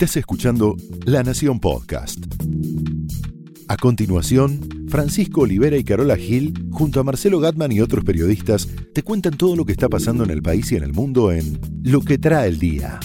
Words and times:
Estás 0.00 0.18
escuchando 0.18 0.76
La 1.06 1.24
Nación 1.24 1.58
Podcast. 1.58 2.24
A 3.66 3.76
continuación, 3.76 4.86
Francisco 4.88 5.40
Olivera 5.40 5.76
y 5.76 5.82
Carola 5.82 6.14
Gil, 6.14 6.54
junto 6.70 7.00
a 7.00 7.02
Marcelo 7.02 7.40
Gatman 7.40 7.72
y 7.72 7.80
otros 7.80 8.04
periodistas, 8.04 8.68
te 8.94 9.02
cuentan 9.02 9.36
todo 9.36 9.56
lo 9.56 9.64
que 9.64 9.72
está 9.72 9.88
pasando 9.88 10.22
en 10.22 10.30
el 10.30 10.40
país 10.40 10.70
y 10.70 10.76
en 10.76 10.84
el 10.84 10.92
mundo 10.92 11.32
en 11.32 11.58
Lo 11.82 12.00
que 12.02 12.16
trae 12.16 12.46
el 12.46 12.60
día. 12.60 13.00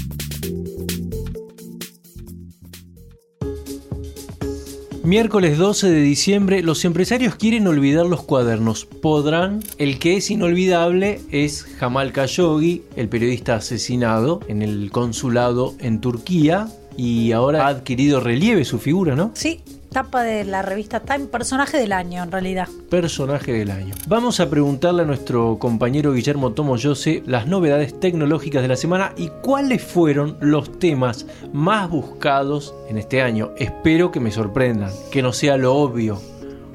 Miércoles 5.03 5.57
12 5.57 5.89
de 5.89 6.01
diciembre, 6.01 6.62
los 6.62 6.85
empresarios 6.85 7.35
quieren 7.35 7.65
olvidar 7.65 8.05
los 8.05 8.21
cuadernos. 8.21 8.85
¿Podrán? 8.85 9.63
El 9.79 9.97
que 9.97 10.15
es 10.15 10.29
inolvidable 10.29 11.21
es 11.31 11.63
Jamal 11.63 12.13
Khashoggi, 12.13 12.83
el 12.96 13.10
periodista 13.10 13.55
asesinado 13.55 14.41
en 14.47 14.62
el 14.62 14.91
consulado 14.91 15.73
en 15.79 15.99
Turquía 15.99 16.70
y 16.98 17.31
ahora 17.31 17.65
ha 17.65 17.70
adquirido 17.70 18.20
relieve 18.20 18.65
su 18.65 18.79
figura, 18.79 19.15
¿no? 19.15 19.31
Sí, 19.34 19.61
tapa 19.93 20.23
de 20.23 20.43
la 20.43 20.61
revista 20.61 21.01
Time, 21.01 21.27
personaje 21.27 21.77
del 21.77 21.93
año 21.93 22.23
en 22.23 22.31
realidad. 22.31 22.67
Personaje 22.89 23.53
del 23.53 23.71
año. 23.71 23.95
Vamos 24.07 24.39
a 24.39 24.49
preguntarle 24.49 25.03
a 25.03 25.05
nuestro 25.05 25.59
compañero 25.59 26.13
Guillermo 26.13 26.53
Tomoyose 26.53 27.23
las 27.25 27.48
novedades 27.48 27.99
tecnológicas 27.99 28.61
de 28.61 28.67
la 28.67 28.75
semana 28.75 29.13
y 29.17 29.29
cuáles 29.41 29.84
fueron 29.84 30.37
los 30.41 30.79
temas 30.79 31.27
más 31.53 31.89
buscados 31.89 32.73
en 32.89 32.98
este 32.98 33.21
año. 33.21 33.51
Espero 33.57 34.12
que 34.12 34.20
me 34.20 34.31
sorprendan, 34.31 34.91
que 35.12 35.21
no 35.21 35.31
sea 35.31 35.57
lo 35.57 35.75
obvio, 35.75 36.20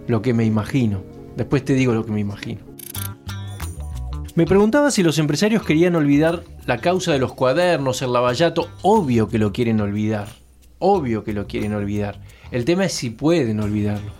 lo 0.07 0.23
que 0.23 0.33
me 0.33 0.45
imagino. 0.45 1.03
Después 1.37 1.65
te 1.65 1.75
digo 1.75 1.93
lo 1.93 2.05
que 2.05 2.13
me 2.13 2.21
imagino. 2.21 2.68
Me 4.39 4.47
preguntaba 4.47 4.93
si 4.93 5.03
los 5.03 5.19
empresarios 5.19 5.65
querían 5.65 5.97
olvidar 5.97 6.45
la 6.65 6.79
causa 6.79 7.11
de 7.11 7.19
los 7.19 7.35
cuadernos, 7.35 8.03
el 8.03 8.13
lavallato. 8.13 8.71
Obvio 8.83 9.27
que 9.27 9.37
lo 9.37 9.53
quieren 9.53 9.81
olvidar. 9.81 10.29
Obvio 10.79 11.25
que 11.25 11.33
lo 11.33 11.49
quieren 11.49 11.75
olvidar. 11.75 12.21
El 12.53 12.65
tema 12.65 12.85
es 12.85 12.93
si 12.93 13.11
pueden 13.11 13.59
olvidarlo. 13.59 14.13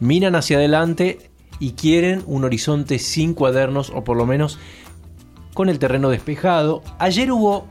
Miran 0.00 0.34
hacia 0.34 0.56
adelante 0.56 1.30
y 1.60 1.74
quieren 1.74 2.24
un 2.26 2.42
horizonte 2.42 2.98
sin 2.98 3.34
cuadernos 3.34 3.90
o 3.90 4.02
por 4.02 4.16
lo 4.16 4.26
menos 4.26 4.58
con 5.54 5.68
el 5.68 5.78
terreno 5.78 6.10
despejado. 6.10 6.82
Ayer 6.98 7.30
hubo 7.30 7.68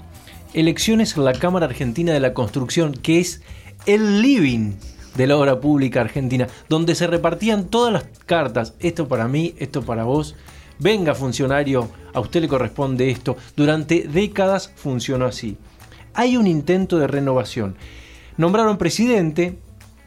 elecciones 0.53 1.17
en 1.17 1.25
la 1.25 1.33
Cámara 1.33 1.65
Argentina 1.65 2.13
de 2.13 2.21
la 2.21 2.33
Construcción, 2.33 2.93
que 2.93 3.19
es 3.19 3.41
el 3.85 4.21
living 4.21 4.75
de 5.15 5.27
la 5.27 5.35
obra 5.35 5.59
pública 5.59 5.99
argentina, 5.99 6.47
donde 6.69 6.95
se 6.95 7.07
repartían 7.07 7.65
todas 7.65 7.91
las 7.91 8.05
cartas, 8.25 8.75
esto 8.79 9.09
para 9.09 9.27
mí, 9.27 9.55
esto 9.57 9.81
para 9.81 10.05
vos, 10.05 10.37
venga 10.81 11.13
funcionario, 11.13 11.89
a 12.13 12.19
usted 12.19 12.41
le 12.41 12.47
corresponde 12.47 13.09
esto. 13.09 13.37
Durante 13.55 14.07
décadas 14.07 14.71
funcionó 14.75 15.25
así. 15.25 15.57
Hay 16.13 16.35
un 16.35 16.47
intento 16.47 16.97
de 16.97 17.07
renovación. 17.07 17.77
Nombraron 18.37 18.77
presidente 18.77 19.59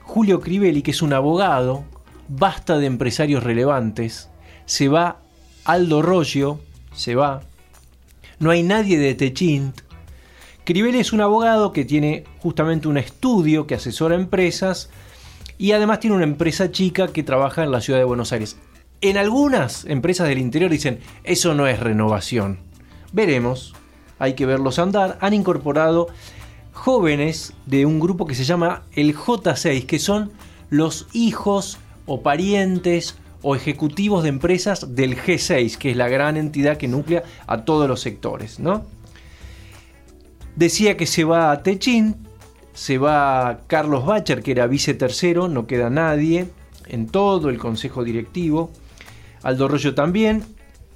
Julio 0.02 0.40
Crivelli, 0.40 0.82
que 0.82 0.90
es 0.90 1.00
un 1.00 1.12
abogado, 1.12 1.84
basta 2.28 2.78
de 2.78 2.86
empresarios 2.86 3.42
relevantes, 3.42 4.28
se 4.66 4.88
va 4.88 5.20
Aldo 5.64 6.02
Roggio, 6.02 6.60
se 6.94 7.14
va, 7.14 7.42
no 8.38 8.50
hay 8.50 8.62
nadie 8.62 8.98
de 8.98 9.14
Techint. 9.14 9.80
Crivelli 10.64 10.98
es 10.98 11.12
un 11.12 11.20
abogado 11.20 11.72
que 11.72 11.84
tiene 11.84 12.24
justamente 12.38 12.88
un 12.88 12.98
estudio 12.98 13.66
que 13.66 13.74
asesora 13.76 14.14
empresas 14.14 14.90
y 15.56 15.72
además 15.72 16.00
tiene 16.00 16.16
una 16.16 16.24
empresa 16.24 16.70
chica 16.70 17.08
que 17.08 17.22
trabaja 17.22 17.62
en 17.62 17.70
la 17.70 17.80
ciudad 17.80 17.98
de 17.98 18.04
Buenos 18.04 18.32
Aires. 18.32 18.56
En 19.04 19.18
algunas 19.18 19.84
empresas 19.84 20.28
del 20.28 20.38
interior 20.38 20.70
dicen, 20.70 20.98
eso 21.24 21.54
no 21.54 21.66
es 21.66 21.78
renovación. 21.78 22.56
Veremos, 23.12 23.74
hay 24.18 24.32
que 24.32 24.46
verlos 24.46 24.78
andar. 24.78 25.18
Han 25.20 25.34
incorporado 25.34 26.06
jóvenes 26.72 27.52
de 27.66 27.84
un 27.84 28.00
grupo 28.00 28.24
que 28.26 28.34
se 28.34 28.44
llama 28.44 28.84
el 28.94 29.14
J6, 29.14 29.84
que 29.84 29.98
son 29.98 30.32
los 30.70 31.06
hijos 31.12 31.76
o 32.06 32.22
parientes 32.22 33.18
o 33.42 33.54
ejecutivos 33.54 34.22
de 34.22 34.30
empresas 34.30 34.94
del 34.94 35.18
G6, 35.18 35.76
que 35.76 35.90
es 35.90 35.98
la 35.98 36.08
gran 36.08 36.38
entidad 36.38 36.78
que 36.78 36.88
nuclea 36.88 37.24
a 37.46 37.66
todos 37.66 37.86
los 37.86 38.00
sectores. 38.00 38.58
¿no? 38.58 38.86
Decía 40.56 40.96
que 40.96 41.04
se 41.04 41.24
va 41.24 41.52
a 41.52 41.62
Techín, 41.62 42.16
se 42.72 42.96
va 42.96 43.60
Carlos 43.66 44.06
Bacher, 44.06 44.42
que 44.42 44.52
era 44.52 44.66
vice 44.66 44.94
tercero, 44.94 45.46
no 45.46 45.66
queda 45.66 45.90
nadie 45.90 46.48
en 46.86 47.06
todo 47.06 47.50
el 47.50 47.58
consejo 47.58 48.02
directivo. 48.02 48.70
Aldo 49.44 49.68
Rollo 49.68 49.94
también. 49.94 50.42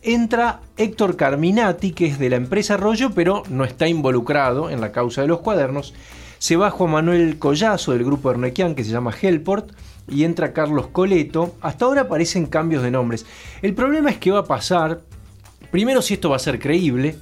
Entra 0.03 0.61
Héctor 0.77 1.17
Carminati, 1.17 1.93
que 1.93 2.07
es 2.07 2.19
de 2.19 2.31
la 2.31 2.37
empresa 2.37 2.77
Rollo, 2.77 3.11
pero 3.15 3.45
no 3.49 3.65
está 3.65 3.87
involucrado 3.87 4.71
en 4.71 4.81
la 4.81 4.91
causa 4.91 5.23
de 5.23 5.29
los 5.29 5.41
cuadernos. 5.41 5.95
Se 6.39 6.57
va 6.57 6.71
Juan 6.71 6.91
Manuel 6.91 7.39
Collazo 7.39 7.93
del 7.93 8.05
grupo 8.05 8.31
Ernequian, 8.31 8.75
que 8.75 8.85
se 8.85 8.91
llama 8.91 9.15
Helport, 9.21 9.73
y 10.09 10.25
entra 10.25 10.53
Carlos 10.53 10.89
Coleto. 10.89 11.55
Hasta 11.61 11.85
ahora 11.85 12.03
aparecen 12.03 12.47
cambios 12.47 12.83
de 12.83 12.91
nombres. 12.91 13.27
El 13.61 13.75
problema 13.75 14.11
es 14.11 14.19
que 14.19 14.31
va 14.31 14.41
a 14.41 14.45
pasar, 14.45 15.03
primero 15.71 16.01
si 16.01 16.15
esto 16.15 16.31
va 16.31 16.37
a 16.37 16.41
ser 16.41 16.59
creíble, 16.59 17.17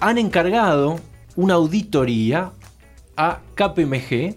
han 0.00 0.18
encargado 0.18 0.98
una 1.36 1.54
auditoría 1.54 2.52
a 3.16 3.40
KPMG, 3.54 4.36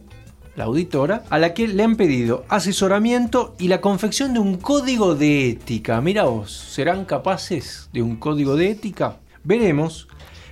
la 0.55 0.65
auditora, 0.65 1.23
a 1.29 1.39
la 1.39 1.53
que 1.53 1.67
le 1.67 1.83
han 1.83 1.95
pedido 1.95 2.45
asesoramiento 2.47 3.55
y 3.57 3.67
la 3.67 3.81
confección 3.81 4.33
de 4.33 4.39
un 4.39 4.57
código 4.57 5.15
de 5.15 5.49
ética. 5.49 5.99
Mira 6.01 6.23
vos, 6.23 6.51
¿serán 6.51 7.05
capaces 7.05 7.89
de 7.91 8.01
un 8.01 8.17
código 8.17 8.55
de 8.55 8.69
ética? 8.69 9.17
Veremos. 9.43 10.07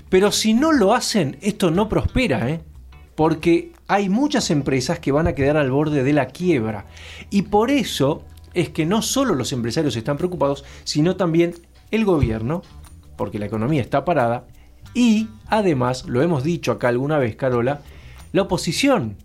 Pero 0.10 0.32
si 0.32 0.54
no 0.54 0.72
lo 0.72 0.94
hacen, 0.94 1.38
esto 1.42 1.72
no 1.72 1.88
prospera, 1.88 2.50
¿eh? 2.50 2.62
Porque 3.16 3.72
hay 3.88 4.10
muchas 4.10 4.50
empresas 4.52 5.00
que 5.00 5.12
van 5.12 5.28
a 5.28 5.36
quedar 5.36 5.58
al 5.58 5.72
borde 5.72 6.04
de 6.04 6.14
la 6.14 6.28
quiebra. 6.28 6.86
Y 7.30 7.44
por 7.44 7.72
eso 7.72 8.24
es 8.54 8.70
que 8.70 8.86
no 8.86 9.02
solo 9.02 9.36
los 9.36 9.54
empresarios 9.54 9.96
están 9.96 10.18
preocupados, 10.18 10.66
sino 10.84 11.16
también 11.16 11.56
el 11.92 12.06
gobierno, 12.06 12.64
porque 13.16 13.40
la 13.40 13.46
economía 13.46 13.82
está 13.82 14.04
parada. 14.04 14.48
Y 14.94 15.30
además, 15.48 16.06
lo 16.08 16.22
hemos 16.22 16.44
dicho 16.44 16.72
acá 16.72 16.90
alguna 16.90 17.18
vez, 17.18 17.36
Carola, 17.36 17.82
la 18.34 18.42
oposición 18.42 19.18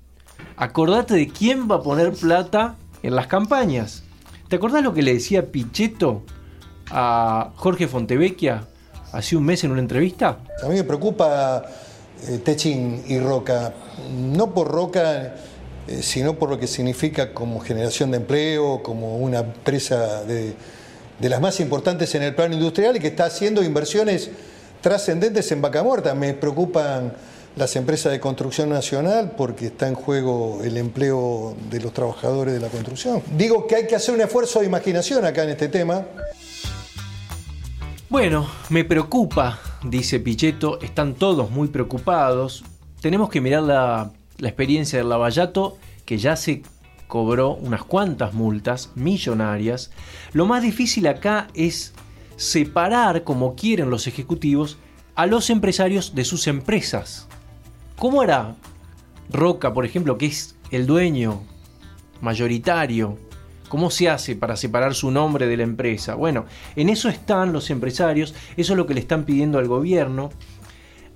acordate 0.57 1.15
de 1.15 1.29
quién 1.29 1.71
va 1.71 1.77
a 1.77 1.83
poner 1.83 2.13
plata 2.13 2.77
en 3.03 3.15
las 3.15 3.27
campañas. 3.27 4.03
¿Te 4.49 4.57
acordás 4.57 4.83
lo 4.83 4.95
que 4.95 5.03
le 5.03 5.15
decía 5.15 5.51
Pichetto 5.51 6.23
a 6.91 7.53
Jorge 7.57 7.89
Fontevecchia 7.89 8.67
hace 9.13 9.37
un 9.37 9.45
mes 9.45 9.65
en 9.65 9.73
una 9.73 9.81
entrevista? 9.81 10.39
A 10.63 10.69
mí 10.69 10.75
me 10.75 10.85
preocupa 10.85 11.65
eh, 12.29 12.39
Techin 12.39 13.05
y 13.09 13.19
Roca, 13.19 13.75
no 14.13 14.55
por 14.55 14.69
Roca, 14.69 15.35
eh, 15.89 16.03
sino 16.03 16.35
por 16.35 16.51
lo 16.51 16.59
que 16.59 16.67
significa 16.67 17.35
como 17.35 17.61
generación 17.61 18.11
de 18.11 18.19
empleo, 18.19 18.83
como 18.83 19.19
una 19.19 19.41
empresa 19.41 20.25
de, 20.25 20.55
de 21.19 21.29
las 21.29 21.41
más 21.41 21.61
importantes 21.61 22.15
en 22.15 22.23
el 22.23 22.35
plano 22.35 22.55
industrial 22.55 22.97
y 22.97 23.01
que 23.01 23.09
está 23.09 23.27
haciendo 23.27 23.63
inversiones 23.63 24.31
trascendentes 24.81 25.51
en 25.53 25.61
vaca 25.61 25.83
muerta. 25.83 26.15
Me 26.15 26.35
preocupan 26.35 27.13
las 27.57 27.75
empresas 27.75 28.13
de 28.13 28.21
construcción 28.21 28.69
nacional 28.69 29.33
porque 29.37 29.67
está 29.67 29.89
en 29.89 29.95
juego 29.95 30.61
el 30.63 30.77
empleo 30.77 31.57
de 31.71 31.81
los 31.81 31.93
trabajadores 31.93 32.53
de 32.53 32.61
la 32.61 32.69
construcción. 32.69 33.23
Digo 33.37 33.67
que 33.67 33.77
hay 33.77 33.87
que 33.87 33.97
hacer 33.97 34.15
un 34.15 34.21
esfuerzo 34.21 34.61
de 34.61 34.67
imaginación 34.67 35.25
acá 35.25 35.43
en 35.43 35.51
este 35.51 35.69
tema. 35.69 36.05
Bueno, 38.11 38.47
me 38.69 38.85
preocupa, 38.85 39.59
dice 39.83 40.21
Pichetto, 40.21 40.79
están 40.81 41.15
todos 41.15 41.51
muy 41.51 41.69
preocupados. 41.69 42.63
Tenemos 43.01 43.31
que 43.31 43.41
mirar 43.41 43.63
la, 43.63 44.13
la 44.39 44.49
experiencia 44.49 44.99
del 44.99 45.09
Lavallato, 45.09 45.79
que 46.05 46.19
ya 46.19 46.37
se 46.37 46.63
cobró 47.09 47.55
unas 47.55 47.85
cuantas 47.85 48.35
multas 48.35 48.91
millonarias. 48.95 49.91
Lo 50.33 50.45
más 50.47 50.63
difícil 50.63 51.07
acá 51.07 51.49
es 51.55 51.95
separar, 52.37 53.25
como 53.25 53.55
quieren 53.57 53.89
los 53.89 54.07
ejecutivos, 54.07 54.77
a 55.15 55.27
los 55.27 55.49
empresarios 55.49 56.15
de 56.15 56.25
sus 56.25 56.47
empresas. 56.47 57.27
¿Cómo 57.99 58.21
hará 58.21 58.57
Roca, 59.31 59.73
por 59.73 59.87
ejemplo, 59.87 60.19
que 60.19 60.27
es 60.27 60.55
el 60.71 60.87
dueño 60.87 61.43
mayoritario? 62.21 63.17
¿Cómo 63.71 63.91
se 63.91 64.11
hace 64.11 64.37
para 64.37 64.55
separar 64.57 64.95
su 64.95 65.11
nombre 65.11 65.47
de 65.47 65.57
la 65.57 65.63
empresa? 65.63 66.15
Bueno, 66.15 66.45
en 66.77 66.91
eso 66.91 67.09
están 67.09 67.55
los 67.55 67.71
empresarios, 67.71 68.35
eso 68.57 68.73
es 68.75 68.77
lo 68.77 68.87
que 68.87 68.93
le 68.93 69.01
están 69.01 69.25
pidiendo 69.25 69.59
al 69.59 69.67
gobierno. 69.67 70.31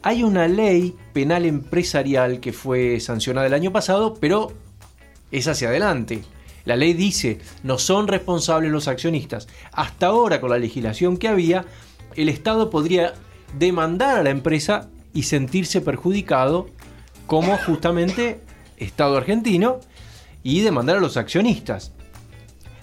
Hay 0.03 0.23
una 0.23 0.49
ley 0.49 0.97
penal 1.13 1.45
empresarial 1.45 2.41
que 2.41 2.55
fue 2.55 2.99
sancionada 2.99 3.47
el 3.47 3.55
año 3.55 3.73
pasado, 3.73 4.15
pero 4.19 4.53
es 5.31 5.49
hacia 5.49 5.69
adelante. 5.69 6.23
La 6.65 6.77
ley 6.77 6.95
dice, 6.95 7.41
no 7.63 7.79
son 7.79 8.09
responsables 8.09 8.73
los 8.73 8.89
accionistas. 8.89 9.49
Hasta 9.73 10.07
ahora, 10.07 10.41
con 10.41 10.49
la 10.49 10.59
legislación 10.59 11.19
que 11.19 11.29
había, 11.29 11.67
el 12.17 12.31
Estado 12.31 12.71
podría 12.71 13.13
demandar 13.59 14.19
a 14.19 14.23
la 14.23 14.31
empresa 14.31 14.89
y 15.13 15.25
sentirse 15.25 15.81
perjudicado 15.81 16.69
como 17.27 17.57
justamente 17.59 18.41
Estado 18.77 19.17
argentino 19.17 19.81
y 20.43 20.61
demandar 20.61 20.97
a 20.97 21.01
los 21.01 21.17
accionistas. 21.17 21.93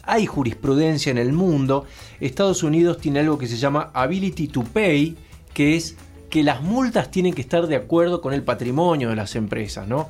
Hay 0.04 0.26
jurisprudencia 0.26 1.12
en 1.12 1.18
el 1.18 1.34
mundo. 1.34 1.86
Estados 2.20 2.64
Unidos 2.64 3.00
tiene 3.00 3.20
algo 3.20 3.38
que 3.38 3.48
se 3.48 3.58
llama 3.58 3.92
ability 3.94 4.48
to 4.48 4.64
pay, 4.64 5.18
que 5.54 5.76
es 5.76 5.98
que 6.30 6.44
las 6.44 6.62
multas 6.62 7.12
tienen 7.12 7.34
que 7.34 7.42
estar 7.42 7.68
de 7.68 7.76
acuerdo 7.76 8.22
con 8.22 8.34
el 8.34 8.44
patrimonio 8.44 9.10
de 9.10 9.16
las 9.16 9.36
empresas, 9.36 9.88
¿no? 9.88 10.10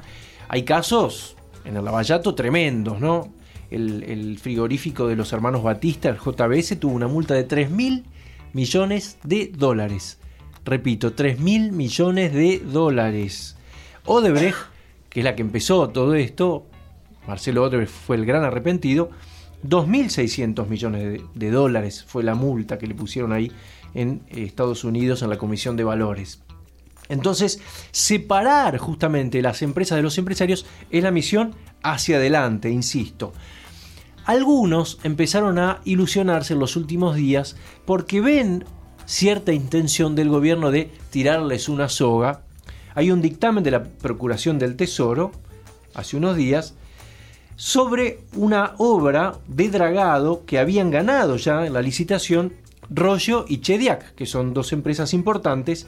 Hay 0.50 0.64
casos 0.64 1.36
en 1.66 1.78
el 1.78 1.86
Lavallato 1.86 2.36
tremendos, 2.36 3.00
¿no? 3.00 3.34
El, 3.69 4.40
frigorífico 4.42 5.08
de 5.08 5.16
los 5.16 5.34
hermanos 5.34 5.62
Batista, 5.62 6.10
el 6.10 6.18
JBS, 6.18 6.80
tuvo 6.80 6.94
una 6.94 7.08
multa 7.08 7.34
de 7.34 7.44
3 7.44 7.69
mil 7.69 8.06
millones 8.54 9.18
de 9.24 9.52
dólares. 9.56 10.19
Repito, 10.68 11.14
3 11.14 11.40
mil 11.40 11.72
millones 11.72 12.34
de 12.34 12.60
dólares. 12.60 13.56
Odebrecht, 14.06 14.58
que 15.10 15.22
es 15.22 15.24
la 15.24 15.34
que 15.34 15.42
empezó 15.42 15.88
todo 15.92 16.14
esto, 16.14 16.66
Marcelo 17.25 17.64
Odebrecht 17.64 17.90
fue 17.90 18.18
el 18.18 18.25
gran 18.25 18.44
arrepentido, 18.44 19.10
2.600 19.66 20.68
millones 20.68 21.22
de, 21.34 21.52
dólares 21.52 22.04
fue 22.06 22.22
la 22.22 22.36
multa 22.36 22.78
que 22.78 22.86
le 22.86 22.96
pusieron 22.96 23.31
ahí 23.31 23.50
en 23.94 24.24
Estados 24.28 24.84
Unidos 24.84 25.22
en 25.22 25.30
la 25.30 25.38
Comisión 25.38 25.78
de 25.78 25.86
Valores. 25.86 26.44
Entonces, 27.08 27.62
separar 27.92 28.78
justamente 28.78 29.42
las 29.42 29.62
empresas 29.62 29.96
de 29.96 30.04
los 30.04 30.18
empresarios 30.18 30.66
es 30.90 31.02
la 31.02 31.12
misión 31.12 31.56
hacia 31.81 32.18
adelante, 32.18 32.69
insisto. 32.69 33.31
Algunos 34.25 35.00
empezaron 35.04 35.60
a 35.60 35.80
ilusionarse 35.86 36.52
en 36.52 36.60
los 36.60 36.75
últimos 36.75 37.16
días 37.16 37.56
porque 37.86 38.19
ven 38.19 38.66
cierta 39.07 39.54
intención 39.54 40.15
del 40.15 40.30
gobierno 40.30 40.69
de 40.69 40.92
tirarles 41.09 41.69
una 41.69 41.89
soga. 41.89 42.42
Hay 42.94 43.09
un 43.09 43.21
dictamen 43.21 43.63
de 43.63 43.71
la 43.71 43.83
Procuración 43.83 44.59
del 44.59 44.75
Tesoro, 44.75 45.31
hace 45.95 46.18
unos 46.18 46.36
días, 46.36 46.75
sobre 47.56 48.19
una 48.36 48.75
obra 48.77 49.39
de 49.48 49.69
dragado 49.69 50.45
que 50.45 50.59
habían 50.59 50.92
ganado 50.92 51.38
ya 51.38 51.65
en 51.65 51.74
la 51.74 51.81
licitación 51.81 52.54
Rollo 52.89 53.45
y 53.48 53.62
Chediac, 53.62 54.13
que 54.13 54.25
son 54.25 54.54
dos 54.54 54.74
empresas 54.74 55.13
importantes. 55.13 55.88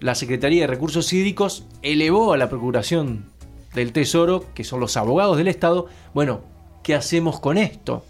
La 0.00 0.14
Secretaría 0.14 0.62
de 0.62 0.66
Recursos 0.68 1.12
Hídricos 1.12 1.66
elevó 1.82 2.32
a 2.32 2.38
la 2.38 2.48
Procuración 2.48 3.26
del 3.74 3.92
Tesoro, 3.92 4.46
que 4.54 4.64
son 4.64 4.80
los 4.80 4.96
abogados 4.96 5.36
del 5.36 5.48
Estado, 5.48 5.86
bueno, 6.14 6.40
¿qué 6.82 6.94
hacemos 6.94 7.40
con 7.40 7.58
esto? 7.58 8.04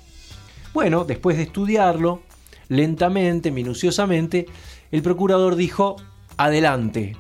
Bueno, 0.73 1.05
después 1.05 1.37
de 1.37 1.43
estudiarlo, 1.43 2.23
lentamente, 2.69 3.51
minuciosamente, 3.51 4.47
el 4.91 5.03
procurador 5.03 5.57
dijo, 5.57 5.97
adelante, 6.37 7.17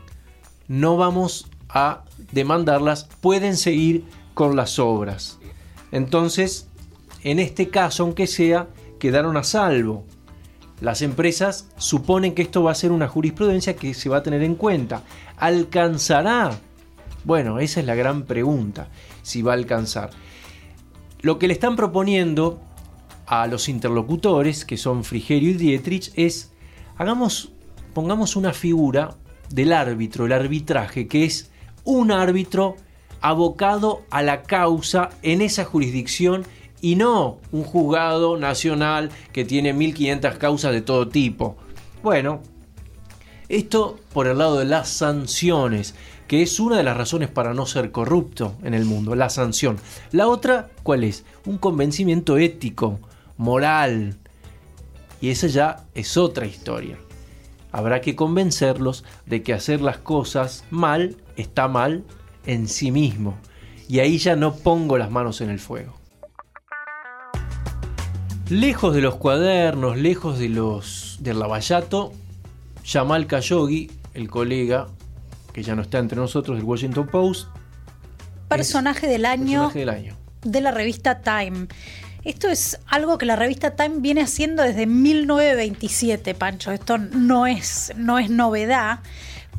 no 0.68 0.96
vamos 0.96 1.50
a 1.68 2.04
demandarlas, 2.32 3.08
pueden 3.20 3.56
seguir 3.56 4.04
con 4.34 4.56
las 4.56 4.78
obras. 4.78 5.38
Entonces, 5.90 6.68
en 7.24 7.38
este 7.38 7.68
caso, 7.68 8.04
aunque 8.04 8.26
sea, 8.26 8.68
quedaron 8.98 9.36
a 9.36 9.44
salvo. 9.44 10.04
Las 10.80 11.02
empresas 11.02 11.68
suponen 11.76 12.34
que 12.34 12.42
esto 12.42 12.62
va 12.62 12.70
a 12.70 12.76
ser 12.76 12.92
una 12.92 13.08
jurisprudencia 13.08 13.74
que 13.74 13.94
se 13.94 14.08
va 14.08 14.18
a 14.18 14.22
tener 14.22 14.42
en 14.42 14.54
cuenta. 14.54 15.02
¿Alcanzará? 15.36 16.58
Bueno, 17.24 17.58
esa 17.58 17.80
es 17.80 17.86
la 17.86 17.96
gran 17.96 18.22
pregunta, 18.22 18.88
si 19.22 19.42
va 19.42 19.52
a 19.52 19.56
alcanzar. 19.56 20.10
Lo 21.20 21.38
que 21.38 21.48
le 21.48 21.54
están 21.54 21.74
proponiendo 21.74 22.60
a 23.28 23.46
los 23.46 23.68
interlocutores, 23.68 24.64
que 24.64 24.76
son 24.76 25.04
Frigerio 25.04 25.50
y 25.50 25.54
Dietrich, 25.54 26.10
es 26.14 26.50
hagamos, 26.96 27.52
pongamos 27.94 28.36
una 28.36 28.52
figura 28.52 29.16
del 29.50 29.72
árbitro, 29.72 30.26
el 30.26 30.32
arbitraje, 30.32 31.06
que 31.06 31.24
es 31.24 31.50
un 31.84 32.10
árbitro 32.10 32.76
abocado 33.20 34.02
a 34.10 34.22
la 34.22 34.42
causa 34.42 35.10
en 35.22 35.42
esa 35.42 35.64
jurisdicción 35.64 36.44
y 36.80 36.96
no 36.96 37.38
un 37.52 37.64
juzgado 37.64 38.36
nacional 38.36 39.10
que 39.32 39.44
tiene 39.44 39.72
1500 39.72 40.36
causas 40.36 40.72
de 40.72 40.80
todo 40.80 41.08
tipo. 41.08 41.56
Bueno, 42.02 42.40
esto 43.48 43.98
por 44.12 44.26
el 44.26 44.38
lado 44.38 44.58
de 44.58 44.64
las 44.64 44.88
sanciones, 44.88 45.94
que 46.28 46.42
es 46.42 46.60
una 46.60 46.76
de 46.76 46.82
las 46.82 46.96
razones 46.96 47.28
para 47.28 47.54
no 47.54 47.66
ser 47.66 47.90
corrupto 47.90 48.54
en 48.62 48.74
el 48.74 48.84
mundo, 48.84 49.14
la 49.14 49.30
sanción. 49.30 49.78
La 50.12 50.28
otra, 50.28 50.68
¿cuál 50.82 51.04
es? 51.04 51.24
Un 51.46 51.58
convencimiento 51.58 52.38
ético, 52.38 53.00
moral. 53.38 54.18
Y 55.22 55.30
esa 55.30 55.46
ya 55.46 55.84
es 55.94 56.18
otra 56.18 56.46
historia. 56.46 56.98
Habrá 57.72 58.00
que 58.02 58.14
convencerlos 58.14 59.04
de 59.26 59.42
que 59.42 59.54
hacer 59.54 59.80
las 59.80 59.98
cosas 59.98 60.64
mal 60.70 61.16
está 61.36 61.68
mal 61.68 62.04
en 62.44 62.68
sí 62.68 62.92
mismo. 62.92 63.38
Y 63.88 64.00
ahí 64.00 64.18
ya 64.18 64.36
no 64.36 64.54
pongo 64.54 64.98
las 64.98 65.10
manos 65.10 65.40
en 65.40 65.48
el 65.48 65.58
fuego. 65.58 65.94
Lejos 68.50 68.94
de 68.94 69.00
los 69.00 69.16
cuadernos, 69.16 69.96
lejos 69.96 70.38
de 70.38 70.48
los 70.48 71.18
del 71.20 71.38
lavallato, 71.38 72.12
Jamal 72.84 73.26
Khashoggi, 73.26 73.90
el 74.14 74.28
colega 74.28 74.88
que 75.52 75.62
ya 75.62 75.74
no 75.74 75.82
está 75.82 75.98
entre 75.98 76.18
nosotros 76.18 76.56
del 76.56 76.64
Washington 76.64 77.08
Post, 77.08 77.48
personaje 78.48 79.06
del 79.06 79.26
año, 79.26 79.68
personaje 79.68 79.78
del 79.80 79.88
año 79.90 80.16
de 80.42 80.60
la 80.60 80.70
revista 80.70 81.20
Time. 81.20 81.66
Esto 82.28 82.48
es 82.48 82.78
algo 82.86 83.16
que 83.16 83.24
la 83.24 83.36
revista 83.36 83.70
Time 83.74 84.00
viene 84.00 84.20
haciendo 84.20 84.62
desde 84.62 84.84
1927, 84.84 86.34
Pancho. 86.34 86.72
Esto 86.72 86.98
no 86.98 87.46
es, 87.46 87.90
no 87.96 88.18
es 88.18 88.28
novedad 88.28 88.98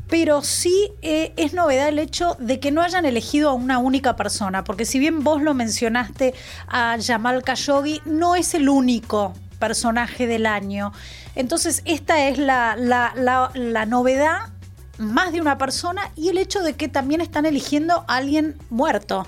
pero 0.07 0.43
sí 0.43 0.91
eh, 1.01 1.33
es 1.35 1.53
novedad 1.53 1.87
el 1.87 1.97
hecho 1.97 2.35
de 2.39 2.59
que 2.59 2.71
no 2.71 2.81
hayan 2.81 3.05
elegido 3.05 3.49
a 3.49 3.53
una 3.53 3.79
única 3.79 4.15
persona, 4.15 4.63
porque 4.63 4.85
si 4.85 4.97
bien 4.99 5.23
vos 5.23 5.41
lo 5.41 5.55
mencionaste 5.55 6.33
a 6.67 6.97
Jamal 6.99 7.43
Khashoggi, 7.43 8.01
no 8.05 8.35
es 8.35 8.53
el 8.53 8.69
único 8.69 9.33
personaje 9.59 10.25
del 10.25 10.47
año. 10.47 10.93
Entonces, 11.35 11.83
esta 11.85 12.27
es 12.27 12.39
la, 12.39 12.75
la 12.75 13.85
novedad, 13.85 14.49
más 14.97 15.31
de 15.31 15.41
una 15.41 15.59
persona, 15.59 16.11
y 16.15 16.29
el 16.29 16.39
hecho 16.39 16.61
de 16.61 16.73
que 16.73 16.87
también 16.87 17.21
están 17.21 17.45
eligiendo 17.45 18.03
a 18.07 18.17
alguien 18.17 18.55
muerto. 18.71 19.27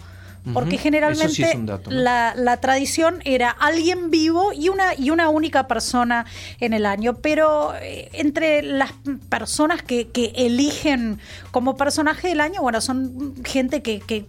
Porque 0.53 0.77
generalmente 0.77 1.59
la, 1.87 2.57
tradición 2.61 3.21
era 3.25 3.51
alguien 3.51 4.09
vivo 4.09 4.53
y 4.53 4.69
una, 4.69 4.95
y 4.97 5.11
una 5.11 5.29
única 5.29 5.67
persona 5.67 6.25
en 6.59 6.73
el 6.73 6.85
año. 6.85 7.17
Pero 7.17 7.75
eh, 7.75 8.09
entre 8.13 8.63
las 8.63 8.91
personas 9.29 9.83
que, 9.83 10.09
eligen 10.35 11.19
como 11.51 11.77
personaje 11.77 12.29
del 12.29 12.41
año, 12.41 12.61
bueno, 12.61 12.81
son 12.81 13.35
gente 13.45 13.83
que, 13.83 14.25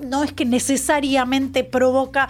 no 0.00 0.22
es 0.22 0.32
que 0.32 0.44
necesariamente 0.44 1.64
provoca 1.64 2.28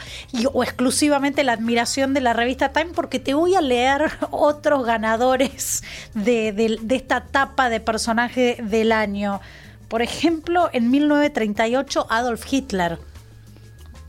o 0.52 0.62
exclusivamente 0.62 1.44
la 1.44 1.52
admiración 1.52 2.14
de 2.14 2.20
la 2.20 2.32
revista 2.32 2.72
Time, 2.72 2.92
porque 2.94 3.18
te 3.18 3.34
voy 3.34 3.56
a 3.56 3.60
leer 3.60 4.10
otros 4.30 4.86
ganadores 4.86 5.82
de, 6.14 6.52
de 6.80 6.96
esta 6.96 7.18
etapa 7.18 7.68
de 7.68 7.80
personaje 7.80 8.56
del 8.62 8.92
año. 8.92 9.40
Por 9.88 10.02
ejemplo, 10.02 10.68
en 10.72 10.90
1938 10.90 12.06
Adolf 12.10 12.44
Hitler. 12.52 12.98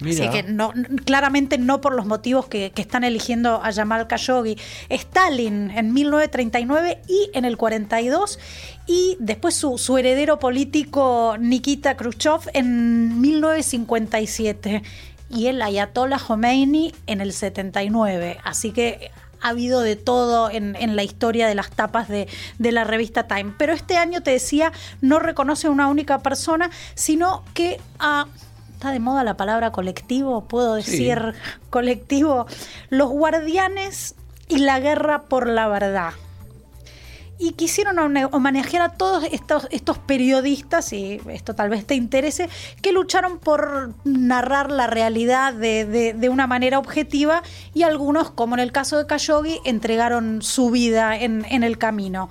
Así 0.01 0.29
que 0.29 0.43
no, 0.43 0.73
claramente 1.05 1.57
no 1.57 1.81
por 1.81 1.95
los 1.95 2.05
motivos 2.05 2.45
que, 2.45 2.71
están 2.75 3.03
eligiendo 3.03 3.61
a 3.63 3.73
Jamal 3.73 4.07
Khashoggi. 4.07 4.57
Stalin 4.89 5.71
en 5.71 5.93
1939 5.93 7.01
y 7.07 7.31
en 7.33 7.45
el 7.45 7.57
42 7.57 8.37
y 8.85 9.17
después 9.19 9.55
su, 9.55 9.77
su 9.77 9.97
heredero 9.97 10.37
político 10.37 11.35
Nikita 11.39 11.97
Khrushchev 11.97 12.41
en 12.53 13.19
1957 13.19 14.83
y 15.29 15.47
el 15.47 15.61
Ayatollah 15.61 16.19
Khomeini 16.19 16.93
en 17.07 17.21
el 17.21 17.33
79. 17.33 18.37
Así 18.43 18.71
que 18.71 19.11
ha 19.41 19.49
habido 19.49 19.81
de 19.81 19.95
todo 19.95 20.49
en, 20.49 20.95
la 20.95 21.03
historia 21.03 21.47
de 21.47 21.55
las 21.55 21.69
tapas 21.71 22.07
de, 22.07 22.27
la 22.59 22.83
revista 22.83 23.27
Time. 23.27 23.53
Pero 23.57 23.73
este 23.73 23.97
año, 23.97 24.21
te 24.21 24.31
decía, 24.31 24.71
no 25.01 25.19
reconoce 25.19 25.67
a 25.67 25.71
una 25.71 25.87
única 25.87 26.19
persona, 26.19 26.69
sino 26.95 27.43
que 27.53 27.79
a... 27.99 28.27
Está 28.73 28.91
de 28.91 28.99
moda 28.99 29.23
la 29.23 29.35
palabra 29.37 29.71
colectivo, 29.71 30.47
puedo 30.47 30.75
decir 30.75 31.33
colectivo. 31.71 32.45
Los 32.89 33.09
guardianes 33.09 34.13
y 34.47 34.59
la 34.59 34.79
guerra 34.79 35.23
por 35.23 35.47
la 35.47 35.67
verdad 35.67 36.13
y 37.39 37.51
quisieron 37.51 37.97
homenajear 38.31 38.81
a 38.81 38.89
todos 38.89 39.25
estos, 39.31 39.67
estos 39.71 39.97
periodistas, 39.99 40.91
y 40.93 41.21
esto 41.29 41.55
tal 41.55 41.69
vez 41.69 41.85
te 41.85 41.95
interese, 41.95 42.49
que 42.81 42.91
lucharon 42.91 43.39
por 43.39 43.93
narrar 44.03 44.71
la 44.71 44.87
realidad 44.87 45.53
de, 45.53 46.29
una 46.31 46.47
manera 46.47 46.79
objetiva 46.79 47.43
y 47.73 47.83
algunos, 47.83 48.31
como 48.31 48.55
en 48.55 48.59
el 48.59 48.71
caso 48.71 48.97
de 48.97 49.05
Khashoggi, 49.05 49.59
entregaron 49.65 50.41
su 50.41 50.71
vida 50.71 51.17
en, 51.17 51.45
en 51.49 51.63
el 51.63 51.77
camino. 51.77 52.29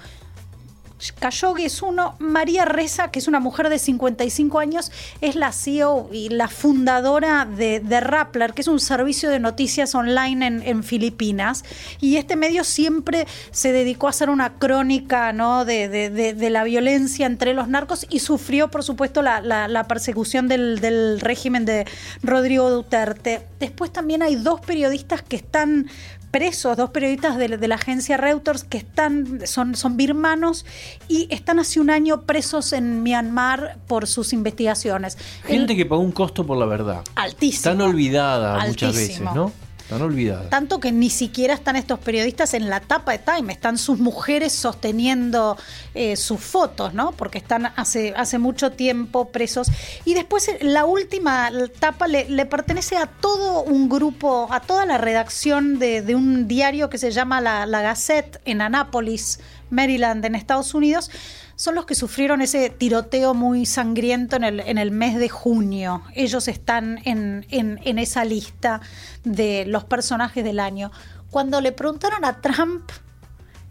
Khashoggi 1.21 1.65
es 1.65 1.83
uno. 1.83 2.17
María 2.19 2.65
Reza, 2.65 3.11
que 3.11 3.19
es 3.19 3.29
una 3.29 3.41
mujer 3.41 3.69
de 3.69 3.79
55 3.79 4.59
años, 4.59 4.91
es 5.21 5.37
la 5.37 5.53
CEO 5.53 6.09
y 6.13 6.31
la 6.31 6.49
fundadora 6.49 7.45
de, 7.45 7.81
Rappler, 8.01 8.55
que 8.55 8.63
es 8.63 8.69
un 8.69 8.81
servicio 8.81 9.31
de 9.31 9.39
noticias 9.39 9.95
online 9.95 10.47
en, 10.47 10.83
Filipinas. 10.83 11.65
Y 12.01 12.17
este 12.17 12.37
medio 12.37 12.65
siempre 12.65 13.27
se 13.51 13.73
dedicó 13.73 14.07
a 14.07 14.11
hacer 14.11 14.31
una 14.31 14.55
crónica 14.55 15.33
¿no? 15.33 15.65
de, 15.65 16.49
la 16.51 16.65
violencia 16.65 17.27
entre 17.27 17.55
los 17.55 17.69
narcos 17.69 18.07
y 18.09 18.21
sufrió, 18.21 18.71
por 18.71 18.83
supuesto, 18.83 19.23
la, 19.23 19.85
persecución 19.89 20.49
del 20.49 21.21
régimen 21.21 21.65
de 21.65 21.87
Rodrigo 22.23 22.71
Duterte. 22.71 23.47
Después 23.61 23.93
también 23.93 24.23
hay 24.23 24.37
dos 24.37 24.61
periodistas 24.61 25.23
que 25.23 25.37
están 25.37 25.89
presos, 26.37 26.77
dos 26.77 26.91
periodistas 26.91 27.39
de, 27.39 27.49
la 27.49 27.75
agencia 27.77 28.19
Reuters 28.19 28.63
que 28.63 28.77
están, 28.77 29.47
son, 29.47 29.75
son 29.75 29.97
birmanos 29.97 30.67
y 31.09 31.29
están 31.31 31.59
hace 31.59 31.81
un 31.81 31.89
año 31.89 32.23
presos 32.23 32.75
en 32.75 33.03
Myanmar 33.03 33.79
por 33.87 34.07
sus 34.07 34.35
investigaciones. 34.35 35.17
Gente 35.45 35.75
que 35.75 35.87
pagó 35.87 36.03
un 36.03 36.13
costo 36.13 36.47
por 36.47 36.59
la 36.59 36.67
verdad. 36.67 37.03
Altísimo. 37.15 37.63
Tan 37.63 37.81
olvidada 37.81 38.67
muchas 38.67 38.95
veces, 38.95 39.23
¿no? 39.23 39.51
Están 39.87 40.03
olvidadas. 40.03 40.51
Tanto 40.51 40.81
que 40.81 40.91
ni 40.91 41.11
siquiera 41.11 41.55
están 41.55 41.77
estos 41.77 42.01
periodistas 42.01 42.55
en 42.55 42.69
la 42.69 42.81
tapa 42.81 43.13
de 43.13 43.19
Time, 43.19 43.53
están 43.53 43.79
sus 43.79 44.01
mujeres 44.01 44.53
sosteniendo 44.53 45.57
eh, 45.95 46.17
sus 46.17 46.41
fotos, 46.41 46.93
¿no? 46.93 47.13
Porque 47.13 47.39
están 47.39 47.67
hace, 47.67 48.13
hace 48.17 48.39
mucho 48.39 48.73
tiempo 48.73 49.29
presos. 49.29 49.69
Y 50.05 50.15
después 50.15 50.49
eh, 50.49 50.59
la 50.61 50.87
última 50.87 51.53
tapa 51.79 52.09
le, 52.09 52.47
pertenece 52.47 52.97
a 52.97 53.07
todo 53.07 53.63
un 53.63 53.89
grupo, 53.89 54.49
a 54.51 54.59
toda 54.59 54.87
la 54.87 54.99
redacción 54.99 55.79
de, 55.79 56.03
un 56.17 56.49
diario 56.49 56.91
que 56.91 56.99
se 56.99 57.13
llama 57.13 57.41
La, 57.41 57.65
la 57.65 57.81
Gazette 57.81 58.41
en 58.45 58.63
Anápolis, 58.63 59.39
Maryland, 59.71 60.25
en 60.25 60.35
Estados 60.35 60.75
Unidos 60.75 61.13
son 61.57 61.75
los 61.75 61.87
que 61.87 61.95
sufrieron 61.95 62.43
ese 62.43 62.69
tiroteo 62.69 63.33
muy 63.33 63.65
sangriento 63.65 64.37
en 64.37 64.45
el, 64.45 64.61
en 64.61 64.77
el 64.77 64.91
mes 64.91 65.19
de 65.19 65.31
junio. 65.31 66.03
Ellos 66.15 66.49
están 66.49 67.01
en, 67.05 67.47
en, 67.51 67.99
esa 67.99 68.25
lista 68.25 68.83
de 69.25 69.65
los 69.67 69.85
personajes 69.85 70.45
del 70.45 70.61
año. 70.61 70.93
Cuando 71.31 71.63
le 71.63 71.73
preguntaron 71.73 72.27
a 72.27 72.43
Trump, 72.43 72.91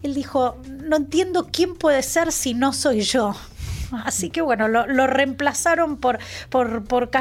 él 0.02 0.16
dijo, 0.16 0.58
no 0.84 0.98
entiendo 0.98 1.48
quién 1.52 1.76
puede 1.76 2.02
ser 2.02 2.32
si 2.32 2.56
no 2.56 2.74
soy 2.74 3.02
yo. 3.02 3.36
Así 4.04 4.32
que 4.32 4.42
bueno, 4.42 4.68
lo, 4.68 5.08
reemplazaron 5.08 5.98
por, 5.98 6.18
por, 6.50 6.84
por. 6.86 7.12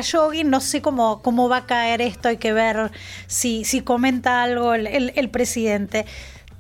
No 0.46 0.60
sé 0.62 0.80
cómo, 0.80 1.20
cómo 1.20 1.50
va 1.50 1.58
a 1.58 1.66
caer 1.66 2.00
esto, 2.00 2.28
hay 2.28 2.38
que 2.38 2.54
ver 2.54 2.90
si, 3.26 3.64
si 3.64 3.82
comenta 3.82 4.42
algo 4.42 4.72
el, 4.72 4.86
el 5.14 5.28
presidente. 5.28 6.06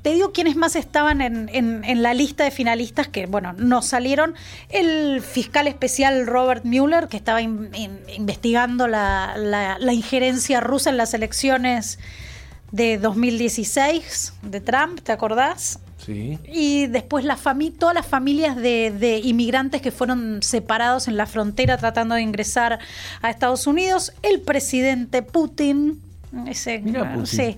Te 0.04 0.12
digo 0.12 0.32
quiénes 0.32 0.54
más 0.54 0.76
estaban 0.76 1.22
en, 1.22 2.02
la 2.02 2.12
lista 2.12 2.44
de 2.44 2.50
finalistas 2.50 3.08
que, 3.08 3.24
bueno, 3.24 3.54
no 3.54 3.80
salieron. 3.80 4.34
El 4.68 5.22
fiscal 5.22 5.66
especial 5.66 6.26
Robert 6.26 6.66
Mueller, 6.66 7.08
que 7.08 7.16
estaba 7.16 7.40
investigando 7.40 8.86
la, 8.86 9.78
injerencia 9.90 10.60
rusa 10.60 10.90
en 10.90 10.98
las 10.98 11.14
elecciones 11.14 11.98
de 12.70 12.98
2016 12.98 14.34
de 14.42 14.60
Trump, 14.60 15.00
¿te 15.00 15.10
acordás? 15.12 15.78
Sí. 16.04 16.38
Y 16.52 16.86
después 16.88 17.24
la 17.24 17.38
todas 17.78 17.94
las 17.94 18.06
familias 18.06 18.56
de, 18.56 19.22
inmigrantes 19.24 19.80
que 19.80 19.90
fueron 19.90 20.42
separados 20.42 21.08
en 21.08 21.16
la 21.16 21.24
frontera 21.24 21.78
tratando 21.78 22.14
de 22.14 22.20
ingresar 22.20 22.78
a 23.22 23.30
Estados 23.30 23.66
Unidos. 23.66 24.12
El 24.20 24.42
presidente 24.42 25.22
Putin. 25.22 26.02
Ese, 26.46 26.80
Putin. 26.80 27.26
Sí. 27.26 27.56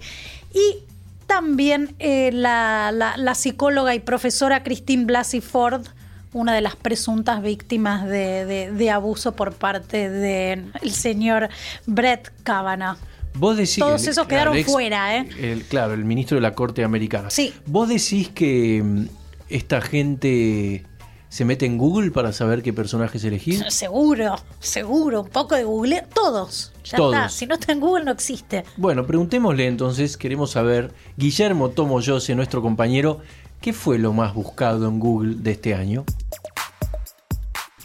Y 0.54 0.86
también 1.26 1.94
eh, 1.98 2.30
la, 2.32 3.34
psicóloga 3.34 3.94
y 3.94 4.00
profesora 4.00 4.62
Christine 4.62 5.04
Blasey 5.04 5.40
Ford, 5.40 5.86
una 6.32 6.54
de 6.54 6.60
las 6.60 6.76
presuntas 6.76 7.42
víctimas 7.42 8.06
de, 8.06 8.90
abuso 8.92 9.32
por 9.32 9.54
parte 9.54 10.10
del 10.10 10.72
señor 10.90 11.48
Brett 11.86 12.32
Kavanaugh. 12.42 12.96
Vos 13.34 13.56
decís 13.56 13.78
Todos 13.78 14.06
esos 14.06 14.26
quedaron 14.26 14.56
fuera, 14.64 15.18
¿eh? 15.18 15.62
claro, 15.68 15.92
el 15.92 16.04
ministro 16.04 16.36
de 16.36 16.40
la 16.40 16.54
Corte 16.54 16.84
Americana. 16.84 17.28
Sí. 17.30 17.52
Vos 17.66 17.88
decís 17.88 18.30
que 18.30 18.82
mm, 18.82 19.04
esta 19.50 19.82
gente 19.82 20.86
se 21.28 21.44
mete 21.44 21.66
en 21.66 21.78
Google 21.78 22.10
para 22.10 22.32
saber 22.32 22.62
qué 22.62 22.72
personajes 22.72 23.24
elegir? 23.24 23.64
Seguro, 23.70 24.36
seguro. 24.60 25.22
Un 25.22 25.28
poco 25.28 25.54
de 25.54 25.64
Google. 25.64 26.04
Todos. 26.14 26.72
Ya 26.84 26.98
está. 26.98 27.28
Si 27.28 27.46
no 27.46 27.54
está 27.54 27.72
en 27.72 27.80
Google, 27.80 28.04
no 28.04 28.12
existe. 28.12 28.64
Bueno, 28.76 29.06
preguntémosle 29.06 29.66
entonces. 29.66 30.16
Queremos 30.16 30.52
saber, 30.52 30.92
Guillermo 31.16 31.70
Tomo 31.70 32.00
Yose, 32.00 32.34
nuestro 32.34 32.62
compañero, 32.62 33.20
¿qué 33.60 33.72
fue 33.72 33.98
lo 33.98 34.12
más 34.12 34.34
buscado 34.34 34.88
en 34.88 35.00
Google 35.00 35.34
de 35.36 35.52
este 35.52 35.74
año? 35.74 36.04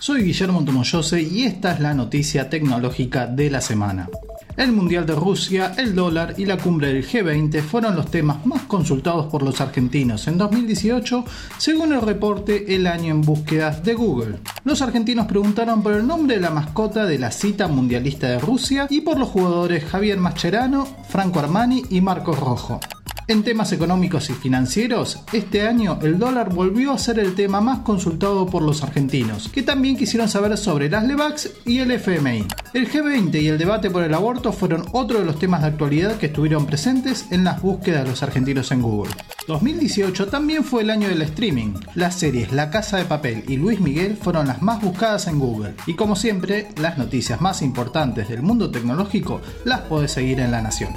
Soy 0.01 0.23
Guillermo 0.23 0.65
Tomoyose 0.65 1.21
y 1.21 1.43
esta 1.43 1.73
es 1.73 1.79
la 1.79 1.93
noticia 1.93 2.49
tecnológica 2.49 3.27
de 3.27 3.51
la 3.51 3.61
semana. 3.61 4.09
El 4.57 4.71
Mundial 4.71 5.05
de 5.05 5.13
Rusia, 5.13 5.75
el 5.77 5.93
dólar 5.93 6.33
y 6.39 6.45
la 6.45 6.57
cumbre 6.57 6.91
del 6.91 7.07
G20 7.07 7.61
fueron 7.61 7.95
los 7.95 8.09
temas 8.09 8.43
más 8.47 8.63
consultados 8.63 9.27
por 9.27 9.43
los 9.43 9.61
argentinos 9.61 10.27
en 10.27 10.39
2018, 10.39 11.23
según 11.59 11.93
el 11.93 12.01
reporte 12.01 12.73
El 12.73 12.87
año 12.87 13.11
en 13.11 13.21
búsquedas 13.21 13.83
de 13.83 13.93
Google. 13.93 14.39
Los 14.63 14.81
argentinos 14.81 15.27
preguntaron 15.27 15.83
por 15.83 15.93
el 15.93 16.07
nombre 16.07 16.33
de 16.33 16.41
la 16.41 16.49
mascota 16.49 17.05
de 17.05 17.19
la 17.19 17.29
cita 17.29 17.67
mundialista 17.67 18.27
de 18.27 18.39
Rusia 18.39 18.87
y 18.89 19.01
por 19.01 19.19
los 19.19 19.29
jugadores 19.29 19.85
Javier 19.85 20.17
Mascherano, 20.17 20.87
Franco 21.09 21.37
Armani 21.37 21.83
y 21.91 22.01
Marcos 22.01 22.39
Rojo. 22.39 22.79
En 23.27 23.43
temas 23.43 23.71
económicos 23.71 24.29
y 24.29 24.33
financieros, 24.33 25.23
este 25.31 25.67
año 25.67 25.99
el 26.01 26.17
dólar 26.17 26.53
volvió 26.53 26.91
a 26.91 26.97
ser 26.97 27.19
el 27.19 27.35
tema 27.35 27.61
más 27.61 27.79
consultado 27.79 28.45
por 28.47 28.61
los 28.61 28.83
argentinos, 28.83 29.47
que 29.49 29.63
también 29.63 29.95
quisieron 29.95 30.27
saber 30.27 30.57
sobre 30.57 30.89
las 30.89 31.05
LEVAX 31.05 31.51
y 31.65 31.79
el 31.79 31.91
FMI. 31.91 32.45
El 32.73 32.91
G20 32.91 33.41
y 33.41 33.47
el 33.47 33.57
debate 33.57 33.89
por 33.89 34.03
el 34.03 34.13
aborto 34.13 34.51
fueron 34.51 34.85
otro 34.91 35.19
de 35.19 35.25
los 35.25 35.39
temas 35.39 35.61
de 35.61 35.67
actualidad 35.67 36.17
que 36.17 36.27
estuvieron 36.27 36.65
presentes 36.65 37.27
en 37.31 37.43
las 37.43 37.61
búsquedas 37.61 38.03
de 38.03 38.09
los 38.09 38.23
argentinos 38.23 38.71
en 38.71 38.81
Google. 38.81 39.13
2018 39.47 40.27
también 40.27 40.63
fue 40.63 40.81
el 40.81 40.89
año 40.89 41.07
del 41.07 41.21
streaming. 41.21 41.73
Las 41.95 42.15
series 42.15 42.51
La 42.51 42.69
Casa 42.69 42.97
de 42.97 43.05
Papel 43.05 43.43
y 43.47 43.57
Luis 43.57 43.79
Miguel 43.79 44.17
fueron 44.17 44.47
las 44.47 44.61
más 44.61 44.81
buscadas 44.81 45.27
en 45.27 45.39
Google. 45.39 45.75
Y 45.85 45.95
como 45.95 46.15
siempre, 46.15 46.69
las 46.77 46.97
noticias 46.97 47.39
más 47.39 47.61
importantes 47.61 48.29
del 48.29 48.41
mundo 48.41 48.71
tecnológico 48.71 49.41
las 49.63 49.81
podés 49.81 50.11
seguir 50.11 50.39
en 50.39 50.51
La 50.51 50.61
Nación. 50.61 50.93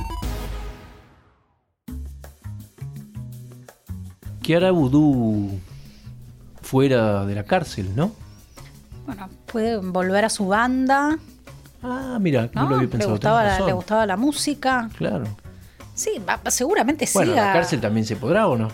¿Qué 4.44 4.56
hará 4.56 4.70
Vudú 4.72 5.58
fuera 6.60 7.24
de 7.24 7.34
la 7.34 7.44
cárcel, 7.44 7.96
no? 7.96 8.12
Bueno, 9.06 9.30
puede 9.46 9.78
volver 9.78 10.26
a 10.26 10.28
su 10.28 10.46
banda. 10.46 11.18
Ah, 11.82 12.18
mira, 12.20 12.50
no, 12.52 12.68
lo 12.68 12.76
había 12.76 12.88
pensado. 12.90 13.12
Le 13.12 13.14
gustaba, 13.14 13.42
la, 13.42 13.60
le 13.60 13.72
gustaba 13.72 14.04
la 14.04 14.18
música. 14.18 14.90
Claro. 14.98 15.24
Sí, 15.94 16.20
seguramente 16.48 17.06
sí. 17.06 17.14
Bueno, 17.14 17.32
en 17.32 17.38
la 17.38 17.52
cárcel 17.54 17.80
también 17.80 18.04
se 18.04 18.16
podrá 18.16 18.46
o 18.46 18.58
no? 18.58 18.68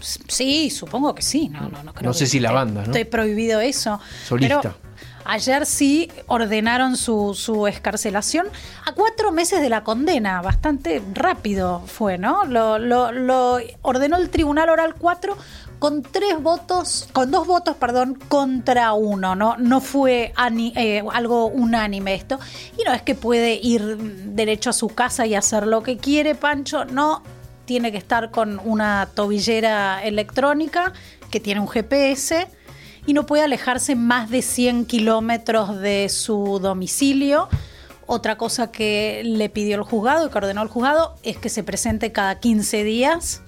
Sí, 0.00 0.68
supongo 0.68 1.14
que 1.14 1.22
sí. 1.22 1.48
No, 1.48 1.70
no, 1.70 1.82
no, 1.82 1.94
no 1.98 2.12
sé 2.12 2.26
si 2.26 2.38
la 2.38 2.52
banda, 2.52 2.82
¿no? 2.82 2.86
Estoy 2.86 3.04
prohibido 3.04 3.60
eso. 3.60 3.98
Solista. 4.26 4.76
Ayer 5.24 5.66
sí 5.66 6.10
ordenaron 6.28 6.96
su, 6.96 7.34
su, 7.34 7.66
escarcelación 7.66 8.46
a 8.84 8.92
cuatro 8.92 9.32
meses 9.32 9.60
de 9.60 9.68
la 9.68 9.82
condena. 9.82 10.40
Bastante 10.40 11.02
rápido 11.14 11.82
fue, 11.86 12.16
¿no? 12.16 12.44
Lo, 12.44 13.58
ordenó 13.82 14.16
el 14.16 14.30
Tribunal 14.30 14.70
Oral 14.70 14.94
4 14.94 15.36
con 15.78 16.02
tres 16.02 16.40
votos, 16.40 17.08
con 17.12 17.30
dos 17.30 17.46
votos, 17.46 17.76
perdón, 17.76 18.18
contra 18.28 18.92
uno, 18.92 19.34
¿no? 19.34 19.56
No 19.56 19.80
fue 19.80 20.32
eh, 20.76 21.02
algo 21.12 21.46
unánime 21.46 22.14
esto. 22.14 22.38
Y 22.78 22.84
no 22.84 22.92
es 22.92 23.02
que 23.02 23.14
puede 23.14 23.54
ir 23.54 23.96
derecho 23.96 24.70
a 24.70 24.72
su 24.72 24.88
casa 24.88 25.26
y 25.26 25.34
hacer 25.34 25.66
lo 25.66 25.82
que 25.82 25.98
quiere, 25.98 26.34
Pancho, 26.34 26.84
no. 26.84 27.22
Tiene 27.64 27.90
que 27.90 27.98
estar 27.98 28.30
con 28.30 28.60
una 28.64 29.08
tobillera 29.12 30.00
electrónica 30.04 30.92
que 31.30 31.40
tiene 31.40 31.60
un 31.60 31.68
GPS 31.68 32.46
y 33.06 33.12
no 33.12 33.24
puede 33.24 33.44
alejarse 33.44 33.94
más 33.94 34.28
de 34.30 34.42
100 34.42 34.84
kilómetros 34.84 35.78
de 35.78 36.08
su 36.08 36.58
domicilio. 36.60 37.48
Otra 38.06 38.36
cosa 38.36 38.70
que 38.70 39.22
le 39.24 39.48
pidió 39.48 39.76
el 39.76 39.82
juzgado 39.82 40.26
y 40.26 40.30
que 40.30 40.38
ordenó 40.38 40.62
el 40.62 40.68
juzgado 40.68 41.16
es 41.22 41.38
que 41.38 41.48
se 41.48 41.62
presente 41.62 42.12
cada 42.12 42.38
15 42.38 42.84
días. 42.84 43.42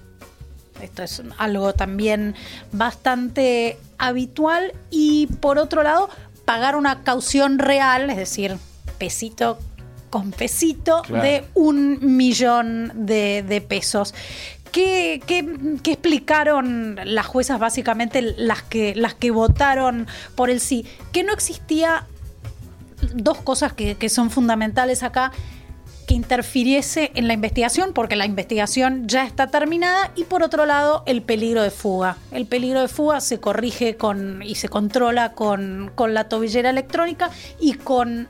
Esto 0.81 1.03
es 1.03 1.23
algo 1.39 1.75
también 1.75 2.35
bastante 2.73 3.79
habitual. 3.99 4.73
Y 4.91 5.27
por 5.41 5.59
otro 5.59 5.83
lado, 5.83 6.09
pagar 6.45 6.77
una 6.77 7.03
caución 7.03 7.59
real, 7.59 8.11
es 8.11 8.17
decir, 8.17 8.57
pesito 8.97 9.59
con 10.11 10.31
pesito, 10.33 11.03
de 11.03 11.45
un 11.55 12.17
millón 12.17 12.93
de, 12.95 13.45
de 13.47 13.61
pesos. 13.61 14.15
¿Qué, 14.73 15.23
explicaron 15.85 16.99
las 17.05 17.27
juezas 17.27 17.59
básicamente 17.59 18.23
las 18.23 18.63
que, 18.63 18.95
las 18.95 19.15
que 19.15 19.31
votaron 19.31 20.07
por 20.35 20.51
el 20.51 20.61
sí? 20.61 20.87
Que 21.13 21.23
no 21.23 21.33
existía 21.33 22.07
dos 23.15 23.39
cosas 23.39 23.73
que, 23.73 23.97
que 23.97 24.09
son 24.09 24.31
fundamentales 24.31 25.03
acá 25.03 25.33
que 26.07 26.15
interfiriese 26.15 27.13
en 27.15 27.29
la 27.29 27.35
investigación, 27.35 27.93
porque 27.93 28.17
la 28.17 28.25
investigación 28.25 29.07
ya 29.09 29.27
está 29.27 29.49
terminada, 29.49 30.11
y 30.17 30.25
por 30.25 30.43
otro 30.43 30.65
lado, 30.65 31.03
el 31.05 31.21
peligro 31.21 31.63
de 31.63 31.71
fuga. 31.71 32.17
El 32.33 32.47
peligro 32.47 32.81
de 32.81 32.89
fuga 32.89 33.21
se 33.21 33.41
corrige 33.41 33.97
con 33.97 34.43
y 34.43 34.55
se 34.55 34.71
controla 34.71 35.33
con, 35.33 35.93
con 35.95 36.15
la 36.15 36.25
tobillera 36.31 36.71
electrónica 36.71 37.31
y 37.61 37.75
con, 37.75 38.29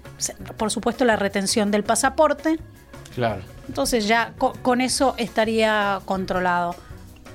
por 0.56 0.72
supuesto, 0.72 1.04
la 1.04 1.14
retención 1.14 1.70
del 1.70 1.84
pasaporte 1.84 2.58
Claro. 3.18 3.42
Entonces 3.68 4.08
ya 4.08 4.34
con, 4.36 4.80
eso 4.80 5.14
estaría 5.18 6.00
controlado. 6.04 6.74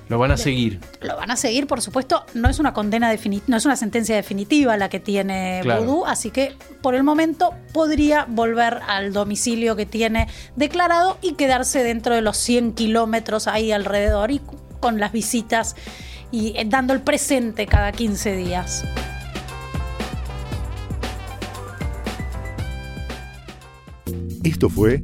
Lo 0.10 0.20
van 0.20 0.32
a 0.32 0.38
seguir. 0.38 0.82
Lo 1.02 1.16
van 1.16 1.32
a 1.32 1.38
seguir, 1.38 1.66
por 1.66 1.82
supuesto. 1.82 2.26
No 2.34 2.50
es 2.50 2.60
una 2.60 2.74
condena 2.74 3.10
definitiva, 3.10 3.46
no 3.48 3.58
es 3.58 3.66
una 3.66 3.78
sentencia 3.78 4.16
definitiva 4.16 4.76
la 4.76 4.90
que 4.90 5.00
tiene 5.00 5.62
Claro. 5.64 6.06
así 6.06 6.30
que 6.30 6.56
por 6.82 6.94
el 6.94 7.04
momento 7.04 7.54
podría 7.72 8.26
volver 8.28 8.80
al 8.88 9.14
domicilio 9.14 9.76
que 9.76 9.86
tiene 9.86 10.28
declarado 10.56 11.18
y 11.22 11.34
quedarse 11.34 11.84
dentro 11.84 12.14
de 12.16 12.22
los 12.22 12.36
100 12.38 12.74
kilómetros 12.74 13.48
ahí 13.48 13.72
alrededor 13.72 14.32
y 14.32 14.42
con 14.80 15.00
las 15.00 15.14
visitas 15.14 15.76
y 16.32 16.58
eh, 16.58 16.66
dando 16.68 16.94
el 16.94 17.02
presente 17.02 17.66
cada 17.68 17.92
15 17.92 18.36
días. 18.36 18.84
Esto 24.44 24.70
fue 24.70 25.04